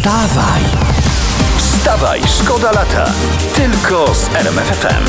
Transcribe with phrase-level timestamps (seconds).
[0.00, 0.62] Wstawaj!
[1.56, 3.12] Wstawaj, szkoda lata.
[3.54, 5.04] Tylko z RMFFM.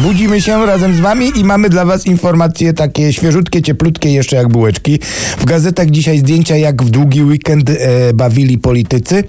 [0.00, 4.48] Budzimy się razem z wami i mamy dla was informacje takie świeżutkie, cieplutkie, jeszcze jak
[4.48, 4.98] bułeczki.
[5.38, 7.74] W gazetach dzisiaj zdjęcia, jak w długi weekend e,
[8.14, 9.24] bawili politycy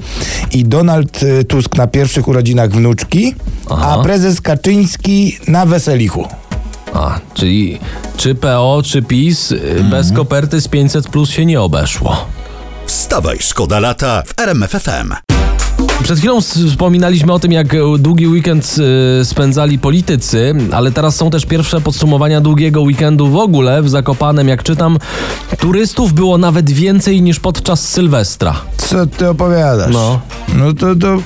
[0.51, 3.35] i Donald e, Tusk na pierwszych urodzinach wnuczki,
[3.69, 3.97] Aha.
[3.99, 6.27] a prezes Kaczyński na weselichu.
[6.93, 7.79] A, czyli
[8.17, 12.25] czy PO, czy PiS, y, bez koperty z 500 plus się nie obeszło.
[13.11, 15.13] Wstawaj, szkoda lata w RMFFM.
[16.03, 18.75] Przed chwilą wspominaliśmy o tym, jak e, długi weekend
[19.21, 24.47] y, spędzali politycy, ale teraz są też pierwsze podsumowania długiego weekendu w ogóle w Zakopanem.
[24.47, 24.97] Jak czytam,
[25.59, 28.55] turystów było nawet więcej niż podczas Sylwestra.
[28.77, 29.93] Co ty opowiadasz?
[29.93, 30.21] No.
[30.53, 31.17] No to, to,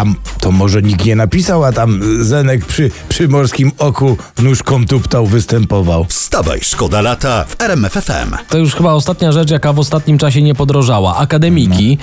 [0.00, 0.04] a
[0.40, 6.04] to może nikt nie napisał, a tam Zenek przy, przy morskim oku nóżką tuptał, występował.
[6.04, 8.36] Wstawaj, szkoda lata w RMFFM.
[8.48, 11.16] To już chyba ostatnia rzecz, jaka w ostatnim czasie nie podrożała.
[11.16, 11.98] Akademiki.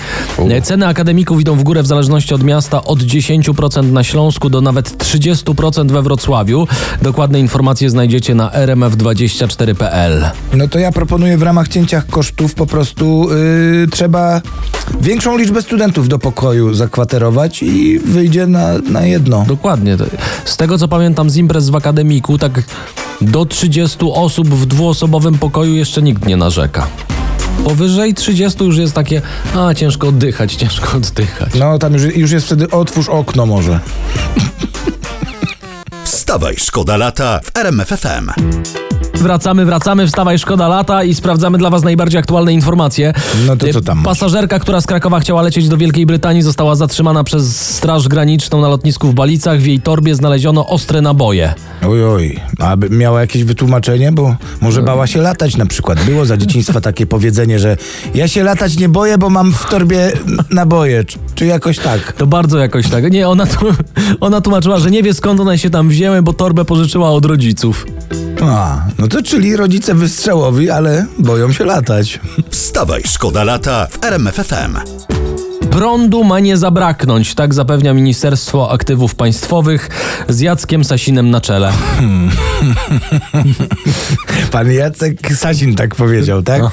[0.50, 4.60] E, Ceny akademików idą w górę w zależności od miasta od 10% na Śląsku do
[4.60, 6.66] nawet 30% we Wrocławiu.
[7.02, 10.30] Dokładne informacje znajdziecie na rmf24.pl.
[10.52, 14.40] No to ja proponuję w ramach cięcia kosztów po prostu yy, trzeba
[15.00, 19.44] większą liczbę studentów do pokoju zakwaterować i wyjdzie na, na jedno.
[19.48, 19.96] Dokładnie.
[20.44, 22.62] Z tego co pamiętam z imprez w akademiku, tak
[23.20, 26.86] do 30 osób w dwuosobowym pokoju jeszcze nikt nie narzeka.
[27.64, 29.22] Powyżej 30 już jest takie,
[29.54, 31.54] a ciężko oddychać, ciężko oddychać.
[31.58, 33.80] No tam już, już jest wtedy otwórz okno może.
[36.04, 38.30] Wstawaj, szkoda lata w RMFFM.
[39.18, 43.12] Wracamy, wracamy, wstawaj, szkoda lata i sprawdzamy dla Was najbardziej aktualne informacje.
[43.46, 44.02] No to co tam?
[44.02, 48.68] Pasażerka, która z Krakowa chciała lecieć do Wielkiej Brytanii, została zatrzymana przez Straż Graniczną na
[48.68, 49.60] lotnisku w Balicach.
[49.60, 51.54] W jej torbie znaleziono ostre naboje.
[51.88, 52.40] Oj, oj.
[52.58, 54.12] A miała jakieś wytłumaczenie?
[54.12, 56.04] Bo może bała się latać na przykład.
[56.04, 57.76] Było za dzieciństwa takie powiedzenie, że
[58.14, 60.12] ja się latać nie boję, bo mam w torbie
[60.50, 61.04] naboje.
[61.34, 62.12] Czy, jakoś tak?
[62.12, 63.12] To bardzo jakoś tak.
[63.12, 63.44] Nie, ona,
[64.20, 67.86] ona tłumaczyła, że nie wie skąd one się tam wzięły, bo torbę pożyczyła od rodziców.
[68.48, 72.20] A, no to czyli rodzice wystrzałowi, ale boją się latać.
[72.50, 74.76] Wstawaj, szkoda lata w RMFFM.
[75.70, 79.88] Prądu ma nie zabraknąć, tak zapewnia Ministerstwo Aktywów Państwowych
[80.28, 81.72] z Jackiem Sasinem na czele.
[84.52, 86.62] Pan Jacek Sasin tak powiedział, tak?
[86.62, 86.70] No.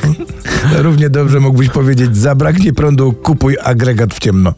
[0.77, 4.53] Równie dobrze mógłbyś powiedzieć, zabraknie prądu, kupuj agregat w ciemno.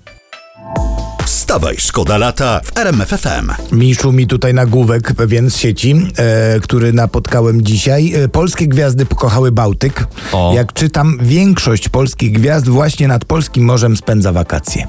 [1.48, 3.52] Wstawaj, szkoda lata w RMFFM.
[3.72, 8.14] Miszu mi tutaj nagłówek pewien z sieci, e, który napotkałem dzisiaj.
[8.14, 10.08] E, polskie gwiazdy pokochały Bałtyk.
[10.34, 10.54] O.
[10.56, 14.88] Jak czytam, większość polskich gwiazd właśnie nad polskim morzem spędza wakacje.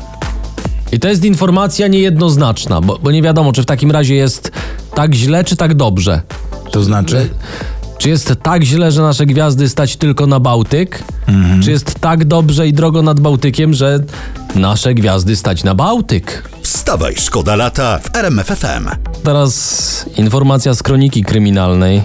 [0.92, 4.52] I to jest informacja niejednoznaczna, bo, bo nie wiadomo, czy w takim razie jest
[4.94, 6.22] tak źle, czy tak dobrze.
[6.72, 7.28] To znaczy?
[7.98, 11.04] Czy jest tak źle, że nasze gwiazdy stać tylko na Bałtyk?
[11.62, 14.00] Czy jest tak dobrze i drogo nad Bałtykiem, że
[14.54, 16.48] nasze gwiazdy stać na Bałtyk?
[16.62, 18.88] Wstawaj, szkoda lata w RMFFM.
[19.22, 22.02] Teraz informacja z kroniki kryminalnej.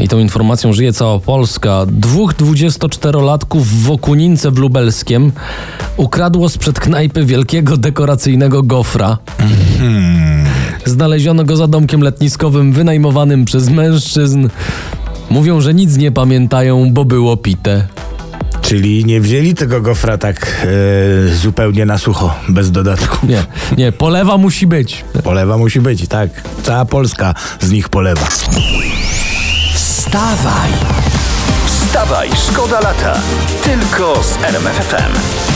[0.00, 1.86] I tą informacją żyje cała Polska.
[1.86, 5.32] Dwóch 24-latków w Okunince w Lubelskiem
[5.96, 9.18] ukradło sprzed knajpy wielkiego dekoracyjnego gofra.
[10.84, 14.48] Znaleziono go za domkiem letniskowym wynajmowanym przez mężczyzn.
[15.30, 17.95] Mówią, że nic nie pamiętają, bo było pite.
[18.68, 20.66] Czyli nie wzięli tego gofra tak
[21.26, 23.26] e, zupełnie na sucho, bez dodatku.
[23.26, 23.44] Nie,
[23.78, 25.04] nie, polewa musi być.
[25.24, 26.30] Polewa musi być, tak.
[26.62, 28.26] Cała Polska z nich polewa.
[29.74, 30.70] Wstawaj!
[31.66, 33.20] Wstawaj, szkoda lata.
[33.64, 35.55] Tylko z RMFFM.